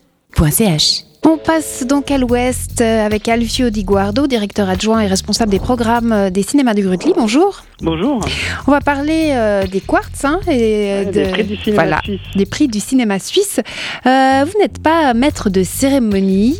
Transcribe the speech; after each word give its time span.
radiovostok.ch. 0.00 1.04
On 1.26 1.36
passe 1.36 1.84
donc 1.86 2.10
à 2.10 2.16
l'ouest 2.16 2.80
euh, 2.80 3.04
avec 3.04 3.28
Alfio 3.28 3.68
Di 3.68 3.84
Guardo, 3.84 4.26
directeur 4.26 4.70
adjoint 4.70 5.00
et 5.00 5.06
responsable 5.06 5.50
des 5.50 5.58
programmes 5.58 6.12
euh, 6.12 6.30
des 6.30 6.42
cinémas 6.42 6.72
du 6.72 6.82
Grutli. 6.82 7.12
Bonjour. 7.14 7.60
Bonjour. 7.82 8.24
On 8.66 8.70
va 8.70 8.80
parler 8.80 9.32
euh, 9.34 9.66
des 9.66 9.80
quartz 9.80 10.24
hein, 10.24 10.40
et 10.48 11.04
Ouais, 11.04 11.06
des 11.12 11.24
prix 11.24 11.44
du 11.44 11.56
cinéma 11.56 11.82
voilà, 11.82 12.00
suisse. 12.02 12.20
des 12.36 12.46
prix 12.46 12.68
du 12.68 12.80
cinéma 12.80 13.18
suisse. 13.18 13.60
Euh, 14.06 14.44
vous 14.46 14.58
n'êtes 14.60 14.82
pas 14.82 15.12
maître 15.12 15.50
de 15.50 15.62
cérémonie, 15.62 16.56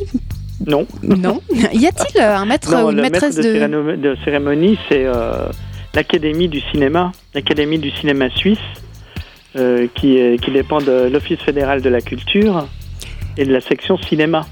Non. 0.67 0.87
non 1.03 1.41
Y 1.73 1.87
a-t-il 1.87 2.21
un 2.21 2.45
maître 2.45 2.71
Non, 2.71 2.87
ou 2.89 2.91
une 2.91 2.97
maître 3.01 3.13
maîtresse 3.13 3.37
de, 3.37 3.43
de... 3.43 3.49
cérémo- 3.59 3.97
de 4.01 4.17
cérémonie, 4.25 4.79
c'est 4.91 5.05
euh, 5.07 5.47
l'Académie 5.95 6.49
du 6.49 6.61
cinéma, 6.71 7.13
l'Académie 7.35 7.79
du 7.79 7.91
cinéma 7.93 8.29
suisse, 8.37 8.59
euh, 9.57 9.87
qui, 9.95 10.19
qui 10.43 10.51
dépend 10.51 10.79
de 10.79 11.09
l'Office 11.13 11.41
fédéral 11.41 11.83
de 11.83 11.89
la 11.89 12.01
culture 12.01 12.67
et 13.37 13.45
de 13.45 13.53
la 13.53 13.61
section 13.61 13.97
cinéma. 13.99 14.47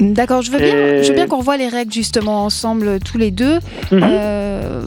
D'accord, 0.00 0.42
je 0.42 0.50
veux 0.50 0.58
bien, 0.58 0.66
Et- 0.76 1.02
je 1.04 1.08
veux 1.10 1.14
bien 1.14 1.28
qu'on 1.28 1.38
revoie 1.38 1.56
les 1.56 1.68
règles 1.68 1.92
justement 1.92 2.44
ensemble 2.44 2.98
tous 3.00 3.16
les 3.16 3.30
deux. 3.30 3.58
Mhm. 3.92 4.00
Euh, 4.02 4.82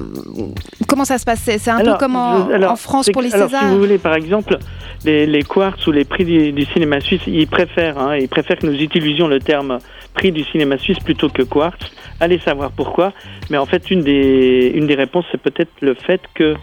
comment 0.88 1.06
ça 1.06 1.18
se 1.18 1.24
passe? 1.24 1.40
C'est 1.46 1.70
un 1.72 1.78
Alors, 1.78 1.94
peu 1.98 2.00
comme 2.06 2.16
en, 2.18 2.50
je- 2.50 2.54
alors, 2.54 2.72
en 2.74 2.76
France 2.76 3.10
pour 3.14 3.22
les 3.22 3.34
alors, 3.34 3.48
si 3.50 3.56
Césars? 3.56 3.70
vous 3.72 3.80
voulez, 3.80 3.98
par 4.00 4.16
exemple, 4.16 4.58
les, 5.06 5.26
les 5.26 5.44
quartz 5.44 5.88
ou 5.88 5.94
les 5.94 6.04
prix 6.04 6.26
du, 6.26 6.52
du 6.52 6.66
cinéma 6.66 7.00
suisse, 7.00 7.22
ils 7.26 7.48
préfèrent, 7.48 7.98
hein, 7.98 8.18
ils 8.18 8.28
préfèrent 8.28 8.58
que 8.58 8.68
nous 8.68 8.78
utilisions 8.82 9.28
le 9.30 9.40
terme 9.40 9.78
prix 10.14 10.34
du 10.34 10.44
cinéma 10.44 10.78
suisse 10.78 11.00
plutôt 11.00 11.30
que 11.30 11.44
quartz. 11.44 11.80
Allez 12.20 12.40
savoir 12.40 12.72
pourquoi. 12.72 13.14
Mais 13.50 13.58
en 13.58 13.66
fait, 13.66 13.90
une 13.90 14.02
des, 14.02 14.72
une 14.76 14.88
des 14.88 14.96
réponses, 14.96 15.24
c'est 15.32 15.40
peut-être 15.42 15.72
le 15.82 15.94
fait 15.94 16.20
que 16.34 16.56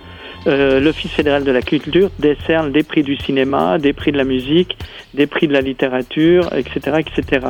euh, 0.46 0.80
l'Office 0.80 1.12
fédéral 1.12 1.44
de 1.44 1.50
la 1.50 1.62
culture 1.62 2.10
décerne 2.18 2.72
des 2.72 2.82
prix 2.82 3.02
du 3.02 3.16
cinéma, 3.16 3.78
des 3.78 3.92
prix 3.92 4.12
de 4.12 4.18
la 4.18 4.24
musique, 4.24 4.76
des 5.14 5.26
prix 5.26 5.48
de 5.48 5.52
la 5.52 5.60
littérature, 5.60 6.52
etc., 6.54 6.98
etc. 7.00 7.46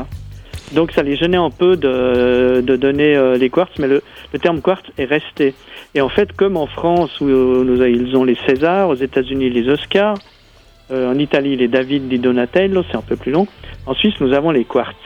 Donc 0.73 0.93
ça 0.93 1.03
les 1.03 1.17
gênait 1.17 1.37
un 1.37 1.51
peu 1.51 1.77
de, 1.77 2.61
de 2.61 2.77
donner 2.77 3.17
euh, 3.17 3.37
les 3.37 3.51
quartz, 3.51 3.73
mais 3.79 3.89
le, 3.89 4.03
le 4.33 4.39
terme 4.39 4.61
quartz 4.61 4.85
est 4.99 5.05
resté. 5.05 5.55
Et 5.95 6.01
en 6.01 6.09
fait, 6.09 6.33
comme 6.33 6.57
en 6.57 6.67
France, 6.67 7.21
où 7.21 7.27
nous, 7.27 7.83
ils 7.85 8.17
ont 8.17 8.25
les 8.25 8.37
Césars, 8.47 8.89
aux 8.89 8.95
États-Unis 8.95 9.51
les 9.51 9.69
Oscars, 9.69 10.17
euh, 10.91 11.11
en 11.11 11.19
Italie 11.19 11.57
les 11.57 11.69
David 11.69 12.09
di 12.09 12.19
Donatello, 12.19 12.83
c'est 12.91 12.97
un 12.97 13.03
peu 13.03 13.17
plus 13.17 13.33
long. 13.33 13.47
En 13.87 13.95
Suisse, 13.95 14.15
nous 14.21 14.33
avons 14.33 14.51
les 14.51 14.65
quartz. 14.65 14.97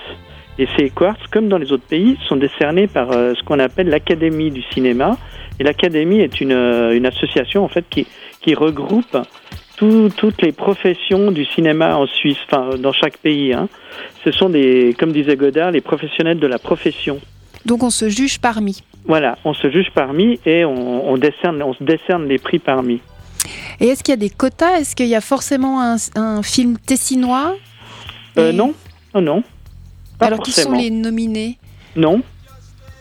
Et 0.59 0.67
ces 0.77 0.91
quartz, 0.91 1.21
comme 1.31 1.49
dans 1.49 1.59
les 1.59 1.71
autres 1.71 1.87
pays, 1.89 2.19
sont 2.29 2.37
décernés 2.37 2.89
par 2.89 3.13
euh, 3.13 3.35
ce 3.35 3.45
qu'on 3.45 3.61
appelle 3.61 3.89
l'Académie 3.89 4.51
du 4.51 4.63
cinéma. 4.73 5.17
Et 5.61 5.65
l'Académie 5.65 6.21
est 6.21 6.41
une, 6.41 6.53
euh, 6.53 6.97
une 6.97 7.07
association 7.07 7.65
en 7.65 7.69
fait 7.69 7.85
qui, 7.91 8.07
qui 8.41 8.55
regroupe 8.55 9.17
tout- 9.77 10.11
toutes 10.17 10.41
les 10.43 10.53
professions 10.53 11.31
du 11.33 11.45
cinéma 11.45 11.97
en 11.97 12.07
Suisse, 12.07 12.39
enfin 12.47 12.77
dans 12.79 12.93
chaque 12.93 13.17
pays. 13.19 13.53
hein. 13.53 13.69
Ce 14.25 14.31
sont 14.33 14.49
des, 14.49 14.95
comme 14.99 15.13
disait 15.13 15.37
Godard, 15.37 15.71
les 15.73 15.81
professionnels 15.81 16.39
de 16.39 16.47
la 16.47 16.59
profession. 16.59 17.19
Donc 17.67 17.83
on 17.83 17.91
se 17.91 18.09
juge 18.09 18.39
parmi. 18.39 18.83
Voilà, 19.05 19.39
on 19.45 19.55
se 19.55 19.71
juge 19.71 19.89
parmi 19.95 20.39
et 20.47 20.65
on, 20.65 21.11
on 21.11 21.17
décerne, 21.17 21.63
on 21.63 21.75
se 21.75 21.83
décerne 21.83 22.29
les 22.29 22.39
prix 22.39 22.59
parmi. 22.59 23.01
Et 23.81 23.87
est-ce 23.89 24.03
qu'il 24.05 24.13
y 24.13 24.15
a 24.15 24.17
des 24.17 24.31
quotas? 24.31 24.79
Est-ce 24.81 24.95
qu'il 24.95 25.07
y 25.07 25.15
a 25.15 25.21
forcément 25.21 25.81
un, 25.81 25.97
un 26.17 26.43
film 26.43 26.77
tessinois? 26.79 27.57
Euh, 28.37 28.51
Et- 28.51 28.53
non, 28.53 28.75
non, 29.15 29.21
non. 29.23 29.43
Pas 30.19 30.27
Alors 30.27 30.41
qui 30.41 30.53
sont 30.53 30.73
les 30.73 30.91
nominés? 30.91 31.59
Non. 31.97 32.21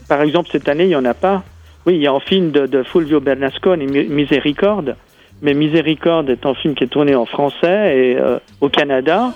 Par 0.07 0.21
exemple, 0.21 0.49
cette 0.51 0.69
année, 0.69 0.83
il 0.85 0.89
n'y 0.89 0.95
en 0.95 1.05
a 1.05 1.13
pas. 1.15 1.43
Oui, 1.87 1.95
il 1.95 2.01
y 2.01 2.07
a 2.07 2.11
un 2.11 2.19
film 2.19 2.51
de, 2.51 2.65
de 2.65 2.83
Fulvio 2.83 3.21
Bernasconi, 3.21 3.85
Mi- 3.87 4.07
Miséricorde. 4.07 4.97
Mais 5.41 5.53
Miséricorde 5.53 6.29
est 6.29 6.45
un 6.45 6.53
film 6.53 6.75
qui 6.75 6.83
est 6.83 6.87
tourné 6.87 7.15
en 7.15 7.25
français 7.25 7.97
et 7.97 8.17
euh, 8.17 8.39
au 8.59 8.67
Canada, 8.67 9.31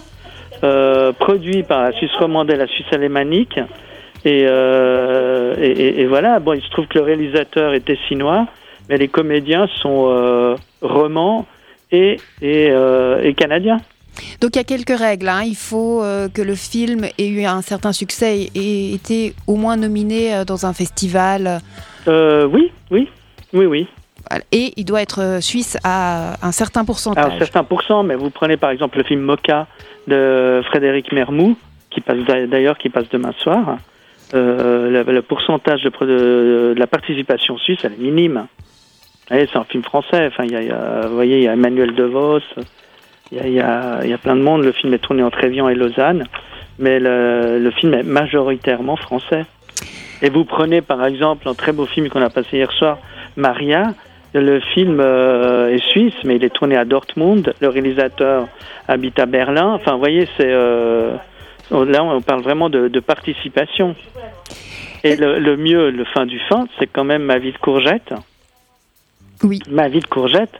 euh, 0.65 1.13
produit 1.13 1.63
par 1.63 1.83
la 1.83 1.91
Suisse 1.93 2.11
romande 2.19 2.51
et 2.51 2.57
la 2.57 2.67
Suisse 2.67 2.91
alémanique. 2.91 3.57
Et, 4.25 4.45
euh, 4.47 6.05
voilà, 6.09 6.39
bon, 6.39 6.51
il 6.53 6.61
se 6.61 6.69
trouve 6.71 6.87
que 6.87 6.99
le 6.99 7.05
réalisateur 7.05 7.73
est 7.73 7.85
tessinois, 7.85 8.47
mais 8.89 8.97
les 8.97 9.07
comédiens 9.07 9.67
sont 9.81 10.57
romans 10.81 11.45
et, 11.91 12.17
canadiens. 13.37 13.79
Donc 14.41 14.55
il 14.55 14.57
y 14.57 14.59
a 14.59 14.63
quelques 14.65 14.97
règles. 14.97 15.29
hein. 15.29 15.43
Il 15.45 15.55
faut 15.55 16.03
que 16.33 16.41
le 16.41 16.55
film 16.55 17.05
ait 17.17 17.27
eu 17.27 17.45
un 17.45 17.61
certain 17.61 17.93
succès 17.93 18.49
et 18.53 18.91
ait 18.91 18.93
été 18.93 19.33
au 19.47 19.55
moins 19.55 19.77
nominé 19.77 20.43
dans 20.45 20.65
un 20.65 20.73
festival. 20.73 21.61
Euh, 22.07 22.45
oui, 22.45 22.71
oui, 22.89 23.07
oui, 23.53 23.65
oui. 23.65 23.87
Et 24.51 24.73
il 24.77 24.85
doit 24.85 25.01
être 25.01 25.21
euh, 25.21 25.41
suisse 25.41 25.77
à 25.83 26.35
un 26.45 26.51
certain 26.51 26.81
À 26.81 26.85
pourcentage. 26.85 27.33
un 27.33 27.37
certain 27.39 27.63
pourcent, 27.63 28.03
mais 28.03 28.15
vous 28.15 28.29
prenez 28.29 28.55
par 28.57 28.69
exemple 28.69 28.97
le 28.97 29.03
film 29.03 29.21
Mocha 29.21 29.67
de 30.07 30.61
Frédéric 30.65 31.11
Mermou, 31.11 31.57
qui 31.89 32.01
passe 32.01 32.19
d'a- 32.19 32.47
d'ailleurs 32.47 32.77
qui 32.77 32.89
passe 32.89 33.09
demain 33.09 33.33
soir. 33.39 33.77
Euh, 34.33 35.03
le, 35.03 35.11
le 35.11 35.21
pourcentage 35.21 35.81
de, 35.83 35.89
pro- 35.89 36.05
de- 36.05 36.73
de 36.73 36.79
la 36.79 36.87
participation 36.87 37.57
suisse, 37.57 37.79
elle 37.83 37.93
est 37.93 37.97
minime. 37.97 38.47
C'est 39.29 39.55
un 39.55 39.63
film 39.65 39.83
français. 39.83 40.27
Enfin, 40.27 40.43
il 40.45 40.51
y 40.51 40.55
a, 40.55 40.61
y 40.63 40.69
a- 40.71 41.07
vous 41.07 41.15
voyez, 41.15 41.37
il 41.37 41.43
y 41.43 41.47
a 41.47 41.53
Emmanuel 41.53 41.93
DeVos, 41.95 42.39
il 43.31 43.37
y 43.37 43.39
a, 43.41 43.47
il 43.47 43.53
y, 43.53 43.59
a, 43.59 43.99
il 44.03 44.09
y 44.09 44.13
a 44.13 44.17
plein 44.17 44.35
de 44.35 44.41
monde. 44.41 44.63
Le 44.63 44.71
film 44.71 44.93
est 44.93 44.99
tourné 44.99 45.23
entre 45.23 45.43
Évian 45.43 45.67
et 45.69 45.75
Lausanne, 45.75 46.25
mais 46.79 46.99
le, 46.99 47.59
le 47.59 47.71
film 47.71 47.93
est 47.93 48.03
majoritairement 48.03 48.95
français. 48.95 49.45
Et 50.21 50.29
vous 50.29 50.45
prenez 50.45 50.81
par 50.81 51.05
exemple 51.05 51.47
un 51.47 51.53
très 51.53 51.71
beau 51.71 51.85
film 51.85 52.09
qu'on 52.09 52.21
a 52.21 52.29
passé 52.29 52.57
hier 52.57 52.71
soir, 52.71 52.97
Maria. 53.35 53.93
Le 54.33 54.61
film 54.61 54.99
euh, 55.01 55.73
est 55.73 55.83
suisse, 55.89 56.15
mais 56.23 56.37
il 56.37 56.43
est 56.43 56.53
tourné 56.53 56.77
à 56.77 56.85
Dortmund. 56.85 57.53
Le 57.59 57.67
réalisateur 57.67 58.47
habite 58.87 59.19
à 59.19 59.25
Berlin. 59.25 59.73
Enfin, 59.73 59.93
vous 59.93 59.99
voyez, 59.99 60.27
c'est 60.37 60.51
euh, 60.51 61.17
là 61.71 62.03
on 62.03 62.21
parle 62.21 62.41
vraiment 62.41 62.69
de, 62.69 62.87
de 62.87 62.99
participation. 62.99 63.95
Et 65.03 65.15
le, 65.15 65.39
le 65.39 65.57
mieux, 65.57 65.89
le 65.89 66.05
fin 66.05 66.25
du 66.25 66.39
fin, 66.39 66.67
c'est 66.77 66.87
quand 66.87 67.03
même 67.03 67.23
Ma 67.23 67.39
vie 67.39 67.51
de 67.51 67.57
courgette. 67.57 68.13
Oui. 69.43 69.59
Ma 69.69 69.89
vie 69.89 69.99
de 69.99 70.07
courgette, 70.07 70.53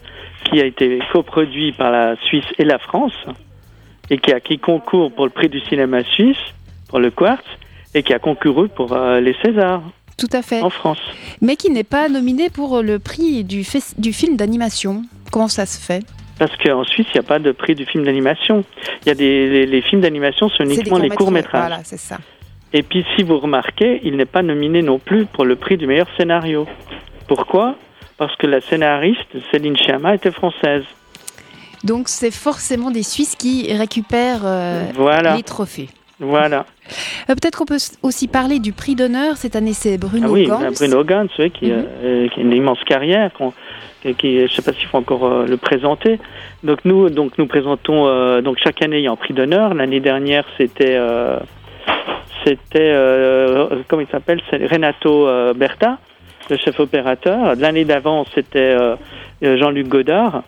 qui 0.45 0.59
a 0.59 0.65
été 0.65 0.99
coproduit 1.11 1.71
par 1.71 1.91
la 1.91 2.15
Suisse 2.15 2.45
et 2.57 2.65
la 2.65 2.79
France, 2.79 3.13
et 4.09 4.17
qui 4.17 4.33
a 4.33 4.39
qui 4.39 4.57
concourt 4.57 5.11
pour 5.11 5.25
le 5.25 5.31
prix 5.31 5.49
du 5.49 5.59
cinéma 5.61 6.03
suisse, 6.03 6.41
pour 6.89 6.99
le 6.99 7.11
Quartz, 7.11 7.45
et 7.93 8.03
qui 8.03 8.13
a 8.13 8.19
concouru 8.19 8.69
pour 8.69 8.93
euh, 8.93 9.19
les 9.19 9.35
Césars 9.43 9.83
Tout 10.17 10.29
à 10.31 10.41
fait. 10.41 10.61
en 10.61 10.69
France. 10.69 10.99
Mais 11.41 11.55
qui 11.55 11.69
n'est 11.69 11.83
pas 11.83 12.09
nominé 12.09 12.49
pour 12.49 12.81
le 12.81 12.99
prix 12.99 13.43
du, 13.43 13.63
film 13.63 14.35
d'animation. 14.37 15.03
Comment 15.31 15.47
ça 15.47 15.65
se 15.65 15.79
fait? 15.79 16.03
Parce 16.39 16.55
qu'en 16.57 16.83
Suisse, 16.83 17.07
il 17.13 17.17
n'y 17.17 17.25
a 17.25 17.27
pas 17.27 17.39
de 17.39 17.51
prix 17.51 17.75
du 17.75 17.85
film 17.85 18.03
d'animation. 18.03 18.63
Il 19.05 19.09
y 19.09 19.11
a 19.11 19.15
des 19.15 19.47
les, 19.47 19.65
les 19.65 19.81
films 19.81 20.01
d'animation 20.01 20.49
sont 20.49 20.63
uniquement 20.63 20.97
les 20.97 21.09
courts-métrages. 21.09 21.67
Voilà, 21.67 21.81
c'est 21.83 21.99
ça. 21.99 22.17
Et 22.73 22.83
puis, 22.83 23.05
si 23.15 23.23
vous 23.23 23.37
remarquez, 23.37 23.99
il 24.03 24.15
n'est 24.15 24.25
pas 24.25 24.41
nominé 24.41 24.81
non 24.81 24.97
plus 24.97 25.25
pour 25.25 25.45
le 25.45 25.55
prix 25.55 25.77
du 25.77 25.87
meilleur 25.87 26.07
scénario. 26.17 26.67
Pourquoi? 27.27 27.75
Parce 28.17 28.35
que 28.37 28.47
la 28.47 28.61
scénariste, 28.61 29.37
Céline 29.51 29.75
Sciamma, 29.77 30.15
était 30.15 30.31
française. 30.31 30.83
Donc 31.83 32.09
c'est 32.09 32.31
forcément 32.31 32.91
des 32.91 33.03
Suisses 33.03 33.35
qui 33.35 33.73
récupèrent 33.73 34.45
euh, 34.45 34.85
voilà, 34.93 35.35
les 35.35 35.43
trophées. 35.43 35.89
voilà. 36.19 36.65
Euh, 37.29 37.35
Peut-être 37.35 37.57
qu'on 37.57 37.65
peut 37.65 37.77
aussi 38.03 38.27
parler 38.27 38.59
du 38.59 38.73
prix 38.73 38.95
d'honneur. 38.95 39.37
Cette 39.37 39.55
année, 39.55 39.73
c'est 39.73 39.97
Bruno 39.97 40.27
ah 40.29 40.31
oui, 40.31 40.45
Gantz. 40.45 40.61
ben, 40.61 40.73
Bruno 40.73 41.03
Gantz, 41.03 41.31
oui, 41.39 41.51
qui, 41.51 41.65
Mhm. 41.71 41.85
euh, 42.03 42.27
qui 42.29 42.39
a 42.39 42.43
une 42.43 42.53
immense 42.53 42.83
carrière, 42.85 43.31
qui, 44.01 44.13
qui- 44.15 44.37
je 44.39 44.43
ne 44.43 44.47
sais 44.47 44.61
pas 44.61 44.73
s'il 44.73 44.87
faut 44.87 44.97
encore 44.97 45.25
euh, 45.25 45.45
le 45.47 45.57
présenter. 45.57 46.19
Donc 46.63 46.79
nous, 46.85 47.09
donc 47.09 47.37
nous 47.37 47.47
présentons, 47.47 48.07
euh, 48.07 48.41
donc 48.41 48.57
chaque 48.63 48.81
année 48.81 48.97
il 48.99 49.03
y 49.03 49.07
a 49.07 49.11
un 49.11 49.15
prix 49.15 49.33
d'honneur. 49.33 49.73
L'année 49.73 49.99
dernière, 49.99 50.45
c'était, 50.57 50.95
euh, 50.97 51.37
c'était, 52.45 52.91
euh, 52.93 53.67
comment 53.87 54.01
il 54.01 54.07
s'appelle, 54.07 54.41
c'est 54.49 54.65
Renato 54.65 55.27
euh, 55.27 55.53
Berta, 55.53 55.97
le 56.49 56.57
chef 56.57 56.79
opérateur. 56.79 57.55
L'année 57.55 57.85
d'avant, 57.85 58.25
c'était 58.33 58.59
euh, 58.59 58.95
euh, 59.43 59.57
Jean-Luc 59.57 59.87
Godard. 59.87 60.43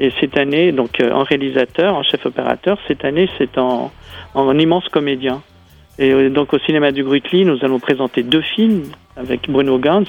Et 0.00 0.12
cette 0.20 0.36
année, 0.38 0.70
donc 0.70 1.00
euh, 1.00 1.10
en 1.10 1.24
réalisateur, 1.24 1.94
en 1.96 2.04
chef 2.04 2.24
opérateur, 2.24 2.78
cette 2.86 3.04
année, 3.04 3.28
c'est 3.36 3.58
en, 3.58 3.90
en 4.34 4.58
immense 4.58 4.88
comédien. 4.90 5.42
Et 5.98 6.12
euh, 6.12 6.30
donc 6.30 6.52
au 6.52 6.58
cinéma 6.60 6.92
du 6.92 7.02
Grutli, 7.02 7.44
nous 7.44 7.58
allons 7.62 7.80
présenter 7.80 8.22
deux 8.22 8.40
films 8.40 8.84
avec 9.16 9.50
Bruno 9.50 9.78
Gantz. 9.78 10.08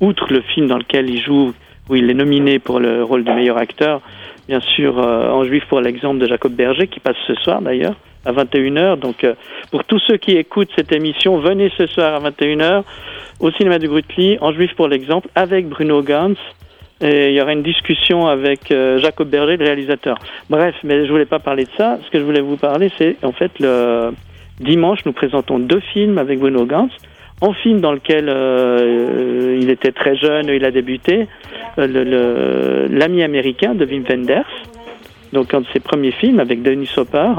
Outre 0.00 0.32
le 0.32 0.42
film 0.42 0.66
dans 0.66 0.78
lequel 0.78 1.10
il 1.10 1.20
joue, 1.20 1.52
où 1.88 1.96
il 1.96 2.10
est 2.10 2.14
nominé 2.14 2.58
pour 2.58 2.78
le 2.78 3.04
rôle 3.04 3.24
de 3.24 3.32
meilleur 3.32 3.58
acteur, 3.58 4.00
bien 4.48 4.60
sûr 4.60 4.98
euh, 4.98 5.30
en 5.30 5.44
juif 5.44 5.64
pour 5.68 5.80
l'exemple 5.80 6.18
de 6.18 6.26
Jacob 6.26 6.52
Berger, 6.52 6.88
qui 6.88 7.00
passe 7.00 7.16
ce 7.26 7.34
soir 7.34 7.62
d'ailleurs 7.62 7.96
à 8.24 8.32
21h. 8.32 8.98
Donc 8.98 9.24
euh, 9.24 9.34
pour 9.70 9.84
tous 9.84 9.98
ceux 10.06 10.16
qui 10.16 10.32
écoutent 10.32 10.70
cette 10.76 10.92
émission, 10.92 11.38
venez 11.38 11.70
ce 11.76 11.86
soir 11.86 12.14
à 12.14 12.30
21h 12.30 12.82
au 13.40 13.50
cinéma 13.52 13.78
du 13.78 13.88
Grutli, 13.88 14.36
en 14.40 14.52
juif 14.52 14.74
pour 14.76 14.88
l'exemple, 14.88 15.28
avec 15.34 15.68
Bruno 15.68 16.02
Gantz. 16.02 16.38
Et 17.02 17.30
il 17.30 17.34
y 17.34 17.40
aura 17.40 17.54
une 17.54 17.62
discussion 17.62 18.26
avec 18.26 18.70
euh, 18.70 18.98
Jacob 18.98 19.28
Berger, 19.28 19.56
le 19.56 19.64
réalisateur. 19.64 20.18
Bref, 20.50 20.74
mais 20.84 21.06
je 21.06 21.10
voulais 21.10 21.24
pas 21.24 21.38
parler 21.38 21.64
de 21.64 21.70
ça. 21.78 21.98
Ce 22.04 22.10
que 22.10 22.18
je 22.18 22.24
voulais 22.24 22.42
vous 22.42 22.58
parler, 22.58 22.90
c'est 22.98 23.16
en 23.22 23.32
fait 23.32 23.52
le 23.58 24.10
dimanche, 24.60 25.00
nous 25.06 25.12
présentons 25.12 25.58
deux 25.58 25.80
films 25.92 26.18
avec 26.18 26.38
Bruno 26.38 26.64
Gantz. 26.64 26.92
Un 27.42 27.54
film 27.54 27.80
dans 27.80 27.92
lequel 27.92 28.28
euh, 28.28 29.58
il 29.60 29.70
était 29.70 29.92
très 29.92 30.14
jeune, 30.14 30.48
il 30.48 30.64
a 30.64 30.70
débuté, 30.70 31.26
euh, 31.78 32.86
L'ami 32.90 33.22
américain 33.22 33.74
de 33.74 33.86
Wim 33.86 34.04
Wenders, 34.08 34.44
donc 35.32 35.54
un 35.54 35.62
de 35.62 35.66
ses 35.72 35.80
premiers 35.80 36.12
films 36.12 36.38
avec 36.38 36.62
Denis 36.62 36.90
Hopper. 36.96 37.32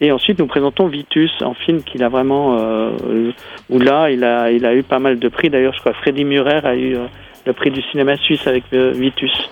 Et 0.00 0.10
ensuite, 0.10 0.38
nous 0.40 0.46
présentons 0.46 0.88
Vitus, 0.88 1.30
en 1.42 1.54
film 1.54 1.82
qu'il 1.82 2.02
a 2.02 2.08
vraiment, 2.08 2.58
euh, 2.58 3.30
où 3.70 3.78
là, 3.78 4.10
il 4.10 4.24
a, 4.24 4.50
il 4.50 4.66
a 4.66 4.74
eu 4.74 4.82
pas 4.82 4.98
mal 4.98 5.18
de 5.18 5.28
prix. 5.28 5.50
D'ailleurs, 5.50 5.72
je 5.72 5.80
crois 5.80 5.92
que 5.92 5.98
Freddy 5.98 6.24
Murer 6.24 6.60
a 6.64 6.74
eu 6.74 6.96
euh, 6.96 7.06
le 7.46 7.52
prix 7.52 7.70
du 7.70 7.80
cinéma 7.82 8.16
suisse 8.16 8.46
avec 8.46 8.64
euh, 8.72 8.90
Vitus. 8.92 9.50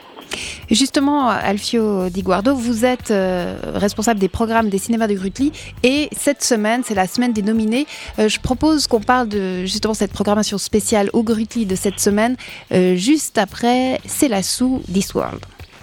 Justement, 0.71 1.29
Alfio 1.29 2.09
Di 2.09 2.23
Guardo, 2.23 2.55
vous 2.55 2.85
êtes 2.85 3.11
euh, 3.11 3.57
responsable 3.75 4.21
des 4.21 4.29
programmes 4.29 4.69
des 4.69 4.79
cinémas 4.79 5.07
de 5.07 5.15
Grutli 5.15 5.53
et 5.83 6.09
cette 6.13 6.43
semaine, 6.43 6.83
c'est 6.85 6.95
la 6.95 7.07
semaine 7.07 7.33
des 7.33 7.43
nominés. 7.43 7.87
Euh, 8.19 8.29
je 8.29 8.41
propose 8.41 8.87
qu'on 8.87 9.01
parle 9.01 9.29
de 9.29 9.65
justement 9.65 9.95
cette 9.95 10.13
programmation 10.13 10.59
spéciale 10.59 11.11
au 11.13 11.23
Grutli 11.23 11.67
de 11.67 11.75
cette 11.75 12.01
semaine 12.01 12.37
euh, 12.73 12.97
juste 12.97 13.39
après 13.39 14.01
C'est 14.07 14.29
la 14.29 14.43
sous 14.43 14.83
This 14.93 15.15
World. 15.15 15.41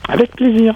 Avec 0.07 0.31
plaisir. 0.31 0.75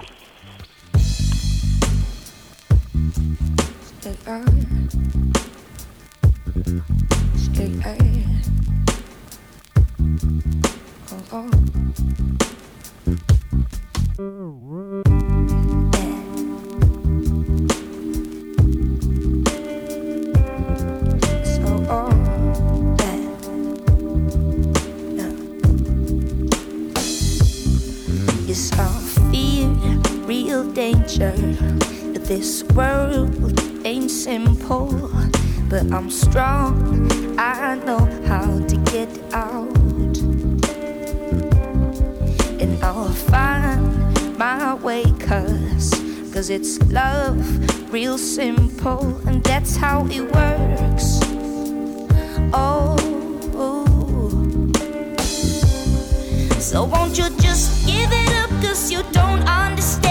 Real 30.54 30.72
danger. 30.74 31.32
This 32.30 32.64
world 32.76 33.60
ain't 33.86 34.12
simple, 34.12 34.88
but 35.68 35.92
I'm 35.92 36.12
strong. 36.12 37.10
I 37.40 37.74
know 37.86 38.06
how 38.28 38.46
to 38.70 38.76
get 38.94 39.10
out, 39.34 39.76
and 42.62 42.84
I'll 42.84 43.10
find 43.32 44.38
my 44.38 44.76
way. 44.76 45.04
Cause, 45.20 45.90
cause 46.32 46.52
it's 46.52 46.80
love, 46.92 47.42
real 47.92 48.20
simple, 48.20 49.18
and 49.28 49.44
that's 49.44 49.76
how 49.76 50.06
it 50.06 50.22
works. 50.22 51.20
Oh. 52.54 53.00
So 56.60 56.86
won't 56.86 57.18
you 57.18 57.30
just 57.40 57.86
give 57.86 58.10
it 58.12 58.32
up 58.42 58.50
cause 58.64 58.92
you 58.92 59.04
don't 59.12 59.48
understand 59.48 60.03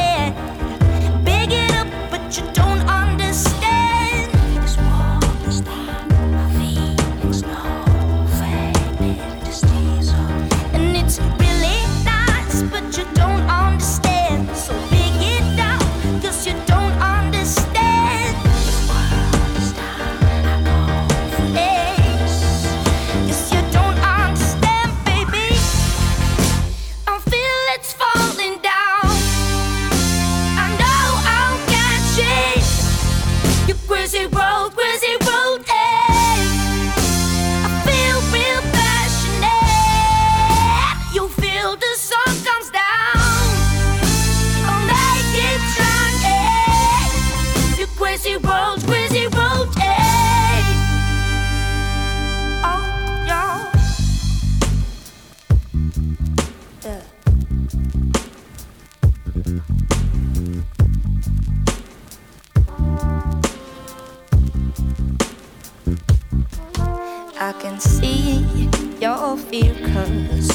fear 69.37 69.75
cause 69.93 70.49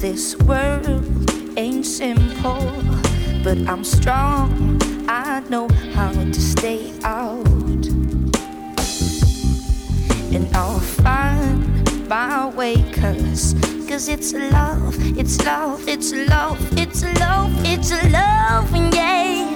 this 0.00 0.36
world 0.38 1.30
ain't 1.56 1.86
simple. 1.86 2.72
But 3.42 3.58
I'm 3.68 3.84
strong 3.84 4.80
I 5.08 5.40
know 5.48 5.68
how 5.94 6.12
to 6.12 6.40
stay 6.40 6.92
out. 7.02 7.46
And 10.34 10.48
I'll 10.54 10.80
find 10.80 12.08
my 12.08 12.48
way 12.48 12.76
cause 12.92 13.54
cause 13.88 14.08
it's 14.08 14.32
love 14.32 14.96
it's 15.18 15.44
love 15.44 15.86
it's 15.88 16.12
love 16.12 16.58
it's 16.76 17.02
love 17.20 17.52
it's 17.64 17.90
love 18.12 18.94
yeah 18.94 19.53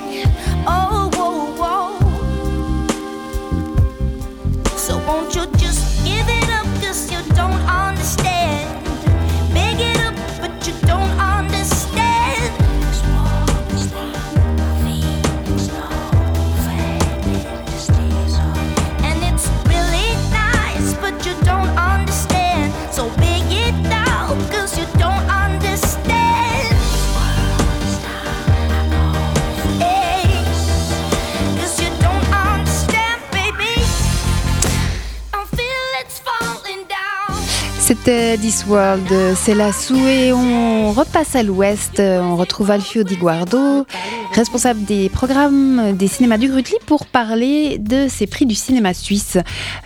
C'était 37.89 38.37
This 38.37 38.67
World, 38.69 39.09
c'est 39.35 39.55
la 39.55 39.73
sous 39.73 39.97
et 39.97 40.31
on 40.31 40.93
repasse 40.93 41.35
à 41.35 41.43
l'ouest. 41.43 42.01
On 42.01 42.37
retrouve 42.37 42.71
Alfio 42.71 43.03
Di 43.03 43.17
Guardo, 43.17 43.87
responsable 44.33 44.85
des 44.85 45.09
programmes 45.09 45.97
des 45.97 46.07
cinémas 46.07 46.39
du 46.39 46.49
Grutli, 46.49 46.75
pour 46.87 47.07
parler 47.07 47.79
de 47.79 48.07
ces 48.09 48.27
prix 48.27 48.47
du 48.47 48.55
cinéma 48.55 48.95
suisse. 48.95 49.39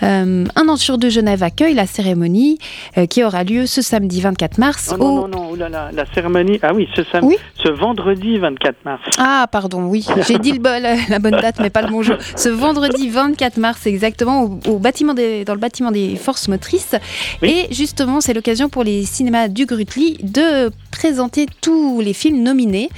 Euh, 0.03 0.45
un 0.55 0.69
an 0.69 0.77
sur 0.77 0.99
deux, 0.99 1.11
Genève 1.11 1.43
accueille 1.43 1.75
la 1.75 1.87
cérémonie 1.87 2.59
euh, 2.99 3.07
qui 3.07 3.25
aura 3.25 3.45
lieu 3.45 3.67
ce 3.67 3.81
samedi 3.83 4.21
24 4.21 4.59
mars. 4.59 4.91
Non, 4.93 4.99
non, 4.99 5.05
au- 5.25 5.29
non, 5.29 5.43
non, 5.45 5.51
oulala, 5.53 5.91
la 5.93 6.05
cérémonie. 6.15 6.59
Ah 6.63 6.73
oui, 6.75 6.89
ce, 6.95 7.03
sam- 7.05 7.25
Oui. 7.25 7.37
ce 7.63 7.69
vendredi 7.69 8.39
24 8.39 8.85
mars. 8.85 9.03
Ah, 9.19 9.47
pardon, 9.51 9.85
oui, 9.85 10.07
j'ai 10.27 10.39
dit 10.39 10.53
le 10.53 10.63
la, 10.63 10.97
la 11.09 11.19
bonne 11.19 11.33
date, 11.41 11.57
mais 11.61 11.71
pas 11.71 11.83
le 11.83 11.89
bon 11.89 12.03
jour. 12.03 12.17
Ce 12.37 12.49
vendredi 12.49 13.09
24 13.09 13.57
mars, 13.59 13.87
exactement, 13.87 14.43
au, 14.45 14.59
au 14.71 14.79
bâtiment 14.79 15.15
des, 15.15 15.45
dans 15.45 15.55
le 15.55 15.61
bâtiment 15.61 15.91
des 15.91 16.17
forces 16.17 16.49
motrices. 16.49 16.95
Oui. 17.43 17.49
Et 17.71 17.75
justement, 17.75 18.21
c'est 18.21 18.35
l'occasion 18.35 18.69
pour 18.69 18.85
les 18.85 19.05
cinémas 19.05 19.49
du 19.49 19.67
Grutli 19.67 20.19
de 20.23 20.71
présenter 20.91 21.47
tous 21.61 22.01
les 22.01 22.13
films 22.13 22.43
nominés 22.43 22.91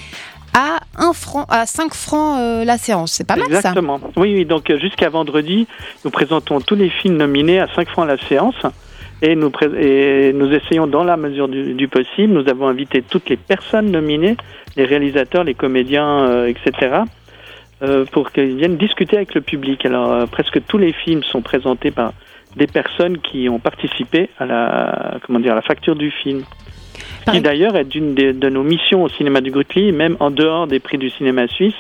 à, 0.55 0.79
1 0.97 1.13
franc, 1.13 1.45
à 1.49 1.67
5 1.67 1.93
francs 1.93 2.39
euh, 2.39 2.65
la 2.65 2.79
séance. 2.79 3.13
C'est 3.13 3.27
pas 3.27 3.37
mal 3.37 3.47
ça. 3.51 3.57
Exactement. 3.59 4.01
Oui, 4.17 4.35
oui, 4.35 4.45
donc 4.45 4.71
euh, 4.71 4.79
jusqu'à 4.79 5.11
vendredi, 5.11 5.67
nous 6.05 6.11
présentons 6.11 6.61
tous 6.61 6.77
les 6.77 6.89
films 6.89 7.17
nominés 7.17 7.61
à 7.61 7.69
5 7.75 7.89
francs 7.89 8.07
la 8.07 8.19
séance. 8.19 8.57
Et 9.23 9.37
nous, 9.37 10.53
essayons, 10.53 10.87
dans 10.87 11.05
la 11.05 11.17
mesure 11.17 11.49
du, 11.49 11.89
possible, 11.89 12.35
nous 12.35 12.47
avons 12.49 12.69
invité 12.69 13.01
toutes 13.01 13.31
les 13.31 13.39
personnes 13.39 13.91
nominées, 13.91 14.37
les 14.77 14.85
réalisateurs, 14.85 15.45
les 15.45 15.55
comédiens, 15.55 16.29
euh, 16.29 16.47
etc., 16.47 17.03
pour 18.13 18.33
qu'ils 18.33 18.57
viennent 18.57 18.79
discuter 18.79 19.17
avec 19.17 19.35
le 19.35 19.43
public. 19.43 19.85
Alors, 19.85 20.27
presque 20.29 20.59
tous 20.67 20.79
les 20.79 20.93
films 20.93 21.23
sont 21.23 21.43
présentés 21.43 21.91
par 21.91 22.13
des 22.57 22.67
personnes 22.67 23.19
qui 23.19 23.49
ont 23.49 23.59
participé 23.59 24.31
à 24.39 24.47
la, 24.47 25.19
comment 25.23 25.39
à 25.39 25.55
la 25.55 25.63
facture 25.63 25.97
du 25.97 26.11
film. 26.11 26.45
Qui 27.31 27.41
d'ailleurs 27.41 27.77
est 27.77 27.95
une 27.95 28.15
de 28.15 28.49
nos 28.49 28.63
missions 28.63 29.03
au 29.03 29.09
cinéma 29.09 29.41
du 29.41 29.51
Grutli, 29.51 29.93
même 29.93 30.17
en 30.21 30.31
dehors 30.31 30.67
des 30.67 30.79
prix 30.79 30.99
du 30.99 31.11
cinéma 31.11 31.49
suisse. 31.49 31.75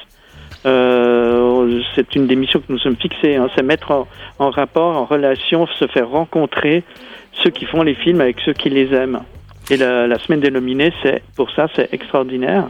Euh, 0.67 1.83
c'est 1.95 2.15
une 2.15 2.27
des 2.27 2.37
missions 2.37 2.61
que 2.61 2.73
nous 2.73 2.79
sommes 2.79 2.97
fixées, 2.97 3.37
hein, 3.37 3.49
c'est 3.55 3.63
mettre 3.63 3.91
en, 3.91 4.07
en 4.39 4.51
rapport, 4.51 4.97
en 4.97 5.05
relation, 5.05 5.67
se 5.67 5.87
faire 5.87 6.09
rencontrer 6.09 6.83
ceux 7.43 7.51
qui 7.51 7.67
font 7.67 7.83
les 7.83 7.95
films 7.95 8.23
avec 8.23 8.41
ceux 8.41 8.55
qui 8.55 8.71
les 8.71 8.95
aiment. 8.95 9.21
Et 9.71 9.77
la, 9.77 10.07
la 10.07 10.19
semaine 10.19 10.41
des 10.41 10.51
nominés, 10.51 10.93
c'est 11.03 11.23
pour 11.37 11.51
ça, 11.51 11.69
c'est 11.75 11.93
extraordinaire. 11.93 12.65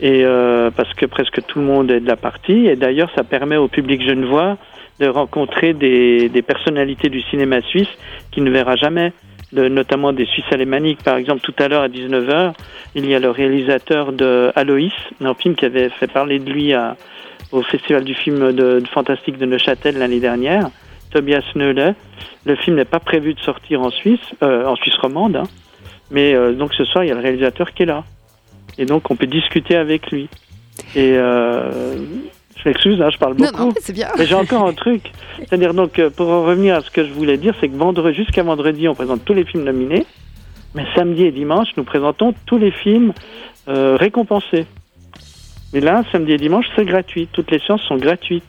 Et 0.00 0.24
euh, 0.24 0.70
parce 0.70 0.92
que 0.94 1.06
presque 1.06 1.40
tout 1.46 1.58
le 1.60 1.64
monde 1.64 1.90
est 1.90 2.00
de 2.00 2.06
la 2.06 2.16
partie. 2.16 2.66
Et 2.66 2.76
d'ailleurs, 2.76 3.10
ça 3.14 3.24
permet 3.24 3.56
au 3.56 3.68
public 3.68 4.02
genevois 4.02 4.58
de 5.00 5.06
rencontrer 5.06 5.74
des, 5.74 6.28
des 6.28 6.42
personnalités 6.42 7.08
du 7.08 7.20
cinéma 7.22 7.60
suisse 7.62 7.88
qu'il 8.32 8.44
ne 8.44 8.50
verra 8.50 8.76
jamais, 8.76 9.12
de, 9.52 9.68
notamment 9.68 10.12
des 10.12 10.26
Suisses 10.26 10.50
alémaniques. 10.50 11.02
Par 11.02 11.16
exemple, 11.16 11.40
tout 11.40 11.54
à 11.58 11.68
l'heure 11.68 11.82
à 11.82 11.88
19h, 11.88 12.54
il 12.94 13.08
y 13.08 13.14
a 13.14 13.18
le 13.18 13.30
réalisateur 13.30 14.12
de 14.12 14.50
Aloïs, 14.54 14.92
un 15.20 15.34
film 15.34 15.54
qui 15.54 15.64
avait 15.64 15.88
fait 15.90 16.10
parler 16.10 16.38
de 16.38 16.50
lui 16.50 16.72
à, 16.72 16.96
au 17.52 17.62
Festival 17.62 18.04
du 18.04 18.14
film 18.14 18.52
de, 18.52 18.80
de 18.80 18.88
fantastique 18.88 19.38
de 19.38 19.46
Neuchâtel 19.46 19.98
l'année 19.98 20.20
dernière, 20.20 20.70
Tobias 21.10 21.44
Neulet. 21.54 21.94
Le 22.44 22.56
film 22.56 22.76
n'est 22.76 22.84
pas 22.84 23.00
prévu 23.00 23.34
de 23.34 23.40
sortir 23.40 23.82
en 23.82 23.90
Suisse, 23.90 24.20
euh, 24.42 24.66
en 24.66 24.76
Suisse 24.76 24.96
romande, 24.96 25.36
hein. 25.36 25.44
mais 26.10 26.34
euh, 26.34 26.52
donc 26.52 26.74
ce 26.74 26.84
soir, 26.84 27.04
il 27.04 27.08
y 27.08 27.10
a 27.10 27.14
le 27.14 27.20
réalisateur 27.20 27.72
qui 27.72 27.82
est 27.82 27.86
là. 27.86 28.04
Et 28.78 28.84
donc, 28.84 29.10
on 29.10 29.16
peut 29.16 29.26
discuter 29.26 29.76
avec 29.76 30.10
lui. 30.10 30.28
Et 30.94 31.14
euh, 31.16 31.96
je 32.62 32.68
m'excuse, 32.68 33.00
hein, 33.00 33.10
je 33.12 33.18
parle 33.18 33.34
beaucoup. 33.34 33.56
Non, 33.56 33.66
non, 33.66 33.72
c'est 33.80 33.92
bien. 33.92 34.08
Mais 34.18 34.26
j'ai 34.26 34.34
encore 34.34 34.66
un 34.66 34.72
truc. 34.72 35.12
C'est-à-dire, 35.38 35.74
donc, 35.74 35.98
euh, 35.98 36.10
pour 36.10 36.28
en 36.30 36.44
revenir 36.44 36.76
à 36.76 36.80
ce 36.80 36.90
que 36.90 37.04
je 37.06 37.12
voulais 37.12 37.36
dire, 37.36 37.54
c'est 37.60 37.68
que 37.68 37.76
vendredi, 37.76 38.16
jusqu'à 38.16 38.42
vendredi, 38.42 38.88
on 38.88 38.94
présente 38.94 39.24
tous 39.24 39.34
les 39.34 39.44
films 39.44 39.64
nominés. 39.64 40.06
Mais 40.74 40.84
samedi 40.94 41.24
et 41.24 41.32
dimanche, 41.32 41.68
nous 41.76 41.84
présentons 41.84 42.34
tous 42.46 42.58
les 42.58 42.70
films 42.70 43.12
euh, 43.68 43.96
récompensés. 43.98 44.66
Mais 45.72 45.80
là, 45.80 46.02
samedi 46.12 46.32
et 46.32 46.36
dimanche, 46.38 46.66
c'est 46.76 46.84
gratuit. 46.84 47.28
Toutes 47.32 47.50
les 47.50 47.58
séances 47.60 47.82
sont 47.82 47.96
gratuites. 47.96 48.44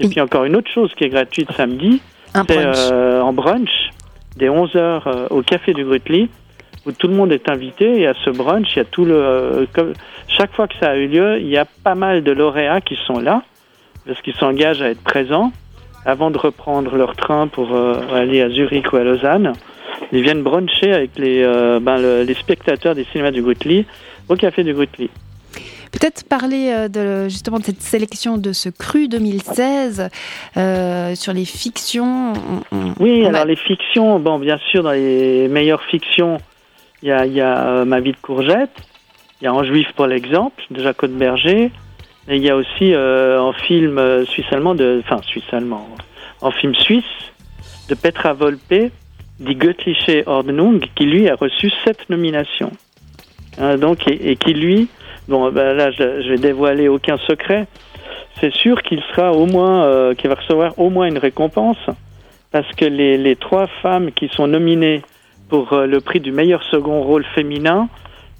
Et 0.00 0.06
Et- 0.06 0.08
puis 0.08 0.20
encore 0.20 0.44
une 0.44 0.56
autre 0.56 0.70
chose 0.70 0.92
qui 0.96 1.04
est 1.04 1.08
gratuite 1.08 1.50
samedi, 1.56 2.00
Un 2.34 2.44
c'est 2.48 2.54
brunch. 2.56 2.76
euh, 2.92 3.20
en 3.20 3.32
brunch, 3.32 3.70
dès 4.36 4.48
11h 4.48 5.26
au 5.30 5.42
Café 5.42 5.72
du 5.74 5.84
Grutli, 5.84 6.28
où 6.88 6.92
tout 6.92 7.06
le 7.08 7.14
monde 7.14 7.30
est 7.32 7.48
invité. 7.50 8.00
Et 8.00 8.06
à 8.06 8.14
ce 8.24 8.30
brunch, 8.30 8.66
il 8.74 8.78
y 8.78 8.82
a 8.82 8.84
tout 8.84 9.04
le. 9.04 9.14
euh, 9.14 9.66
comme, 9.74 9.92
chaque 10.26 10.52
fois 10.54 10.66
que 10.66 10.74
ça 10.80 10.90
a 10.90 10.96
eu 10.96 11.06
lieu, 11.06 11.38
il 11.40 11.48
y 11.48 11.56
a 11.56 11.64
pas 11.84 11.94
mal 11.94 12.22
de 12.24 12.32
lauréats 12.32 12.80
qui 12.80 12.96
sont 13.06 13.18
là, 13.20 13.42
parce 14.06 14.20
qu'ils 14.22 14.34
s'engagent 14.34 14.82
à 14.82 14.90
être 14.90 15.02
présents 15.02 15.52
avant 16.04 16.30
de 16.30 16.38
reprendre 16.38 16.96
leur 16.96 17.14
train 17.16 17.46
pour 17.48 17.74
euh, 17.74 17.94
aller 18.14 18.40
à 18.42 18.48
Zurich 18.50 18.92
ou 18.92 18.96
à 18.96 19.04
Lausanne. 19.04 19.52
Ils 20.12 20.22
viennent 20.22 20.42
bruncher 20.42 20.92
avec 20.92 21.10
les, 21.18 21.42
euh, 21.42 21.80
ben, 21.80 21.98
le- 21.98 22.22
les 22.22 22.34
spectateurs 22.34 22.94
des 22.94 23.04
cinémas 23.12 23.30
du 23.30 23.42
Grutli 23.42 23.84
au 24.28 24.36
Café 24.36 24.64
du 24.64 24.72
Grutli. 24.72 25.10
Peut-être 25.90 26.28
parler 26.28 26.86
de, 26.90 27.28
justement 27.30 27.58
de 27.58 27.64
cette 27.64 27.80
sélection 27.80 28.36
de 28.36 28.52
ce 28.52 28.68
cru 28.68 29.08
2016 29.08 30.10
euh, 30.58 31.14
sur 31.14 31.32
les 31.32 31.46
fictions. 31.46 32.32
On- 32.72 32.76
on- 32.76 32.94
Oui, 33.00 33.22
on 33.24 33.28
alors 33.28 33.42
a- 33.42 33.44
les 33.46 33.56
fictions, 33.56 34.18
bon, 34.20 34.38
bien 34.38 34.58
sûr, 34.70 34.82
dans 34.82 34.92
les 34.92 35.48
meilleures 35.48 35.82
fictions, 35.84 36.36
il 37.02 37.08
y 37.08 37.12
a, 37.12 37.26
il 37.26 37.32
y 37.32 37.40
a 37.40 37.66
euh, 37.66 37.84
Ma 37.84 38.00
vie 38.00 38.12
de 38.12 38.18
courgette, 38.20 38.76
il 39.40 39.44
y 39.44 39.46
a 39.46 39.54
En 39.54 39.64
juif 39.64 39.92
pour 39.94 40.06
l'exemple, 40.06 40.62
de 40.70 40.82
Jacob 40.82 41.10
Berger, 41.12 41.70
et 42.28 42.36
il 42.36 42.42
y 42.42 42.50
a 42.50 42.56
aussi 42.56 42.92
euh, 42.94 43.40
en 43.40 43.52
film 43.52 43.98
euh, 43.98 44.24
suisse-allemand, 44.26 44.74
de, 44.74 45.00
enfin 45.04 45.20
suisse-allemand, 45.22 45.88
en 46.40 46.50
film 46.50 46.74
suisse, 46.74 47.04
de 47.88 47.94
Petra 47.94 48.32
Volpe, 48.32 48.90
Die 49.40 49.54
Göttliche 49.54 50.24
Ordnung, 50.26 50.84
qui 50.94 51.04
lui 51.04 51.28
a 51.28 51.36
reçu 51.36 51.70
sept 51.84 52.08
nominations. 52.10 52.72
Hein, 53.58 53.76
donc, 53.76 54.06
et, 54.08 54.30
et 54.30 54.36
qui 54.36 54.52
lui, 54.52 54.88
bon, 55.28 55.50
ben 55.52 55.74
là, 55.74 55.90
je, 55.90 56.22
je 56.22 56.28
vais 56.30 56.38
dévoiler 56.38 56.88
aucun 56.88 57.16
secret, 57.18 57.66
c'est 58.40 58.52
sûr 58.52 58.82
qu'il 58.82 59.02
sera 59.10 59.32
au 59.32 59.46
moins, 59.46 59.84
euh, 59.84 60.14
qu'il 60.14 60.28
va 60.28 60.36
recevoir 60.36 60.78
au 60.78 60.90
moins 60.90 61.06
une 61.06 61.18
récompense 61.18 61.78
parce 62.50 62.70
que 62.74 62.84
les, 62.84 63.18
les 63.18 63.36
trois 63.36 63.66
femmes 63.82 64.12
qui 64.12 64.28
sont 64.28 64.46
nominées 64.46 65.02
pour 65.48 65.72
euh, 65.72 65.86
le 65.86 66.00
prix 66.00 66.20
du 66.20 66.32
meilleur 66.32 66.62
second 66.64 67.02
rôle 67.02 67.24
féminin, 67.34 67.88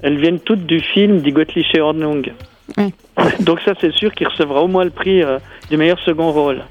elles 0.01 0.19
viennent 0.19 0.41
toutes 0.41 0.67
du 0.67 0.81
film 0.81 1.21
Die 1.21 1.33
Göttliche 1.33 1.79
Ordnung. 1.79 2.33
Oui. 2.77 2.93
Donc 3.41 3.61
ça, 3.61 3.73
c'est 3.81 3.93
sûr 3.93 4.13
qu'il 4.15 4.29
recevra 4.29 4.63
au 4.63 4.69
moins 4.69 4.85
le 4.85 4.91
prix 4.91 5.23
euh, 5.23 5.39
du 5.71 5.77
meilleur 5.77 5.99
second 6.01 6.31
rôle. 6.33 6.63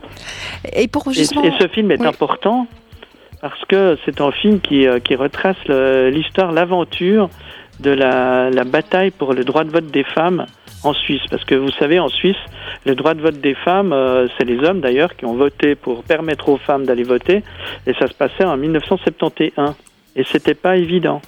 Et 0.73 0.87
pour 0.87 1.11
justement. 1.11 1.43
et 1.43 1.51
ce 1.59 1.67
film 1.67 1.91
est 1.91 1.99
oui. 1.99 2.07
important 2.07 2.67
parce 3.41 3.63
que 3.65 3.97
c'est 4.05 4.19
un 4.21 4.31
film 4.31 4.59
qui, 4.59 4.87
euh, 4.87 4.99
qui 4.99 5.15
retrace 5.15 5.57
l'histoire, 5.67 6.51
l'aventure 6.51 7.29
de 7.79 7.91
la, 7.91 8.49
la 8.49 8.63
bataille 8.63 9.11
pour 9.11 9.33
le 9.33 9.43
droit 9.43 9.63
de 9.63 9.69
vote 9.69 9.87
des 9.87 10.03
femmes 10.03 10.45
en 10.83 10.93
Suisse. 10.93 11.21
Parce 11.29 11.43
que 11.43 11.55
vous 11.55 11.71
savez, 11.71 11.99
en 11.99 12.09
Suisse, 12.09 12.37
le 12.85 12.95
droit 12.95 13.13
de 13.13 13.21
vote 13.21 13.39
des 13.39 13.55
femmes, 13.55 13.93
euh, 13.93 14.27
c'est 14.37 14.45
les 14.45 14.59
hommes 14.59 14.81
d'ailleurs 14.81 15.15
qui 15.15 15.25
ont 15.25 15.35
voté 15.35 15.75
pour 15.75 16.03
permettre 16.03 16.49
aux 16.49 16.57
femmes 16.57 16.85
d'aller 16.85 17.03
voter. 17.03 17.43
Et 17.85 17.93
ça 17.93 18.07
se 18.07 18.13
passait 18.13 18.45
en 18.45 18.57
1971. 18.57 19.75
Et 20.17 20.23
c'était 20.25 20.55
pas 20.55 20.75
évident. 20.75 21.21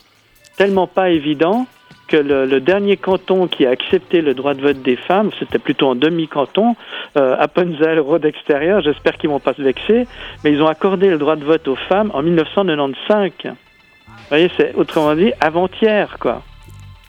Tellement 0.58 0.88
pas 0.88 1.12
évident 1.12 1.68
que 2.10 2.18
le, 2.18 2.46
le 2.46 2.60
dernier 2.60 2.98
canton 2.98 3.48
qui 3.48 3.66
a 3.66 3.70
accepté 3.70 4.22
le 4.22 4.34
droit 4.34 4.56
de 4.56 4.62
vote 4.62 4.82
des 4.82 4.96
femmes, 4.96 5.30
c'était 5.40 5.60
plutôt 5.60 5.88
en 5.90 5.96
demi-canton, 5.96 6.76
euh, 7.18 7.36
Appenzell, 7.40 8.02
extérieur, 8.24 8.82
j'espère 8.82 9.18
qu'ils 9.18 9.30
vont 9.30 9.40
pas 9.40 9.54
se 9.54 9.62
vexer, 9.62 10.08
mais 10.44 10.52
ils 10.52 10.62
ont 10.62 10.68
accordé 10.68 11.10
le 11.10 11.20
droit 11.20 11.36
de 11.36 11.46
vote 11.46 11.68
aux 11.68 11.76
femmes 11.76 12.12
en 12.14 12.24
1995. 12.24 13.54
Vous 13.54 14.14
voyez, 14.28 14.52
c'est 14.58 14.74
autrement 14.76 15.16
dit 15.16 15.32
avant-hier, 15.40 16.18
quoi. 16.20 16.42